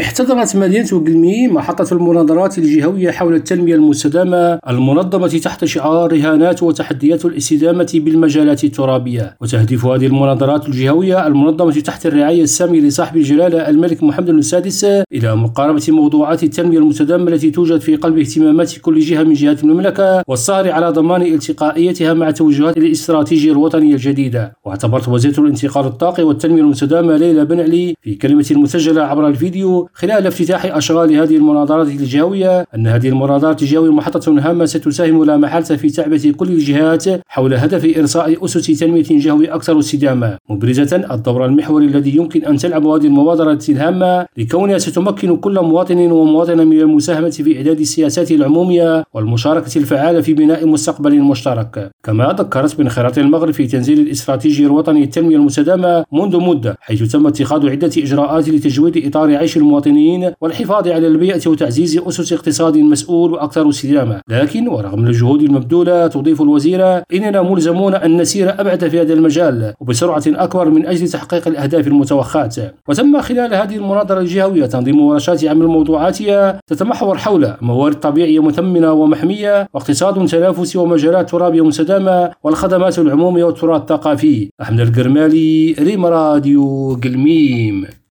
احتضنت 0.00 0.56
مدينة 0.56 0.88
قلمي 0.88 1.48
محطة 1.48 1.94
المناظرات 1.94 2.58
الجهوية 2.58 3.10
حول 3.10 3.34
التنمية 3.34 3.74
المستدامة 3.74 4.58
المنظمة 4.68 5.28
تحت 5.28 5.64
شعار 5.64 6.12
رهانات 6.12 6.62
وتحديات 6.62 7.24
الاستدامة 7.24 7.90
بالمجالات 7.94 8.64
الترابية. 8.64 9.36
وتهدف 9.40 9.86
هذه 9.86 10.06
المناظرات 10.06 10.68
الجهوية 10.68 11.26
المنظمة 11.26 11.72
تحت 11.72 12.06
الرعاية 12.06 12.42
السامية 12.42 12.80
لصاحب 12.80 13.16
الجلالة 13.16 13.68
الملك 13.68 14.02
محمد 14.02 14.28
السادس 14.28 14.84
إلى 14.84 15.36
مقاربة 15.36 15.84
موضوعات 15.88 16.42
التنمية 16.42 16.78
المستدامة 16.78 17.30
التي 17.30 17.50
توجد 17.50 17.80
في 17.80 17.96
قلب 17.96 18.18
اهتمامات 18.18 18.78
كل 18.78 19.00
جهة 19.00 19.22
من 19.22 19.32
جهات 19.32 19.64
المملكة 19.64 20.22
والسهر 20.26 20.70
على 20.70 20.90
ضمان 20.90 21.22
التقائيتها 21.22 22.14
مع 22.14 22.30
توجهات 22.30 22.76
الاستراتيجية 22.76 23.52
الوطنية 23.52 23.94
الجديدة 23.94 24.52
واعتبرت 24.64 25.08
وزيرة 25.08 25.40
الانتقال 25.40 25.86
الطاقي 25.86 26.22
والتنمية 26.22 26.60
المستدامة 26.60 27.16
ليلى 27.16 27.44
بن 27.44 27.60
علي 27.60 27.94
في 28.02 28.14
كلمة 28.14 28.46
مسجلة 28.50 29.02
عبر 29.02 29.28
الفيديو 29.28 29.87
خلال 29.94 30.26
افتتاح 30.26 30.76
أشغال 30.76 31.12
هذه 31.12 31.36
المناظرات 31.36 31.86
الجهوية 31.86 32.66
أن 32.74 32.86
هذه 32.86 33.08
المناظرات 33.08 33.62
الجهوية 33.62 33.92
محطة 33.92 34.38
هامة 34.38 34.64
ستساهم 34.64 35.24
لا 35.24 35.36
محالة 35.36 35.76
في 35.76 35.90
تعبئة 35.90 36.32
كل 36.32 36.48
الجهات 36.48 37.04
حول 37.28 37.54
هدف 37.54 37.98
إرساء 37.98 38.44
أسس 38.44 38.66
تنمية 38.66 39.04
جهوي 39.10 39.46
أكثر 39.46 39.78
استدامة. 39.78 40.38
مبرزة 40.50 40.96
الدور 41.10 41.44
المحوري 41.44 41.86
الذي 41.86 42.16
يمكن 42.16 42.44
أن 42.44 42.56
تلعب 42.56 42.86
هذه 42.86 43.06
المبادرة 43.06 43.58
الهامة 43.68 44.26
لكونها 44.36 44.78
ستمكن 44.78 45.36
كل 45.36 45.60
مواطن 45.60 45.98
ومواطنة 45.98 46.64
من 46.64 46.80
المساهمة 46.80 47.30
في 47.30 47.56
إعداد 47.56 47.80
السياسات 47.80 48.30
العمومية 48.30 49.04
والمشاركة 49.14 49.78
الفعالة 49.78 50.20
في 50.20 50.34
بناء 50.34 50.66
مستقبل 50.66 51.20
مشترك. 51.20 51.90
كما 52.02 52.32
ذكرت 52.38 52.76
بانخراط 52.78 53.18
المغرب 53.18 53.50
في 53.50 53.66
تنزيل 53.66 53.98
الاستراتيجي 54.00 54.66
الوطني 54.66 55.04
التنمية 55.04 55.36
المستدامة 55.36 56.04
منذ 56.12 56.36
مدة 56.40 56.76
حيث 56.80 57.12
تم 57.12 57.26
اتخاذ 57.26 57.70
عدة 57.70 57.90
إجراءات 57.98 58.48
لتجويد 58.48 59.06
إطار 59.06 59.36
عيش 59.36 59.56
المواطنين 59.86 60.32
والحفاظ 60.40 60.88
على 60.88 61.06
البيئة 61.06 61.48
وتعزيز 61.48 61.98
أسس 61.98 62.32
اقتصاد 62.32 62.76
مسؤول 62.76 63.32
وأكثر 63.32 63.68
استدامة. 63.68 64.20
لكن 64.28 64.68
ورغم 64.68 65.06
الجهود 65.06 65.42
المبذولة 65.42 66.06
تضيف 66.06 66.42
الوزيرة 66.42 67.02
إننا 67.14 67.42
ملزمون 67.42 67.94
أن 67.94 68.16
نسير 68.20 68.60
أبعد 68.60 68.88
في 68.88 69.00
هذا 69.00 69.14
المجال 69.14 69.74
وبسرعة 69.80 70.22
أكبر 70.26 70.70
من 70.70 70.86
أجل 70.86 71.08
تحقيق 71.08 71.48
الأهداف 71.48 71.86
المتوخاة. 71.86 72.72
وتم 72.88 73.20
خلال 73.20 73.54
هذه 73.54 73.76
المناظرة 73.76 74.20
الجهوية 74.20 74.66
تنظيم 74.66 75.00
ورشات 75.00 75.44
عمل 75.44 75.66
موضوعاتية 75.66 76.60
تتمحور 76.66 77.18
حول 77.18 77.54
موارد 77.60 78.00
طبيعية 78.00 78.42
مثمنة 78.42 78.92
ومحمية 78.92 79.68
واقتصاد 79.74 80.26
تنافسي 80.26 80.78
ومجالات 80.78 81.30
ترابية 81.30 81.64
مستدامة 81.64 82.30
والخدمات 82.42 82.98
العمومية 82.98 83.44
والتراث 83.44 83.80
الثقافي. 83.80 84.50
أحمد 84.62 84.80
القرمالي 84.80 85.76
ريم 85.78 86.06
راديو 86.06 86.98
قلميم. 87.04 87.98